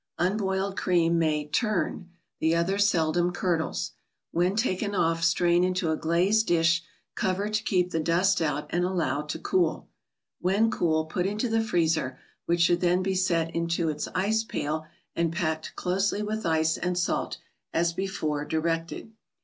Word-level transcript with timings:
Unboiled 0.17 0.75
cream 0.77 1.19
may 1.19 1.45
"turn"; 1.47 2.09
the 2.39 2.55
other 2.55 2.79
seldom 2.79 3.31
curdles. 3.31 3.91
When 4.31 4.55
taken 4.55 4.95
off, 4.95 5.23
strain 5.23 5.63
into 5.63 5.91
a 5.91 5.95
glazed 5.95 6.47
dish, 6.47 6.81
cover 7.13 7.49
to 7.49 7.63
keep 7.63 7.91
the 7.91 7.99
dust 7.99 8.41
out, 8.41 8.65
and 8.71 8.83
allow 8.83 9.21
to 9.21 9.37
cool. 9.37 9.89
When 10.39 10.71
cool, 10.71 11.05
put 11.05 11.27
into 11.27 11.49
the 11.49 11.61
freezer, 11.63 12.17
which 12.47 12.61
should 12.61 12.81
then 12.81 13.03
be 13.03 13.13
set 13.13 13.53
into 13.55 13.89
its 13.89 14.07
ice 14.15 14.43
pail 14.43 14.87
and 15.15 15.31
packed 15.31 15.75
closely 15.75 16.23
with 16.23 16.47
ice 16.47 16.77
and 16.77 16.97
salt, 16.97 17.37
as 17.71 17.93
before 17.93 18.43
directed. 18.43 19.11